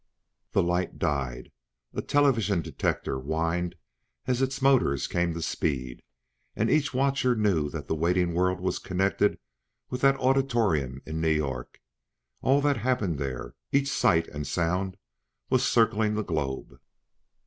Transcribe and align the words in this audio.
The 0.53 0.63
light 0.63 0.97
died; 0.97 1.51
a 1.93 2.01
television 2.01 2.63
detector 2.63 3.19
whined 3.19 3.75
as 4.25 4.41
its 4.41 4.59
motors 4.59 5.05
came 5.05 5.35
to 5.35 5.43
speed; 5.43 6.01
and 6.55 6.71
each 6.71 6.91
watcher 6.91 7.35
knew 7.35 7.69
that 7.69 7.87
the 7.87 7.93
waiting 7.93 8.33
world 8.33 8.59
was 8.59 8.79
connected 8.79 9.37
with 9.91 10.01
that 10.01 10.19
auditorium 10.19 11.03
in 11.05 11.21
New 11.21 11.29
York; 11.29 11.81
all 12.41 12.61
that 12.61 12.77
happened, 12.77 13.19
there 13.19 13.53
each 13.71 13.89
sight 13.91 14.27
and 14.29 14.47
sound 14.47 14.97
was 15.51 15.61
circling 15.63 16.15
the 16.15 16.23
globe. 16.23 16.79